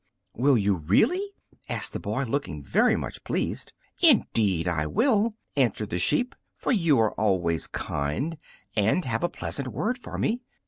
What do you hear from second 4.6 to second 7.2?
I will," answered the sheep, "for you are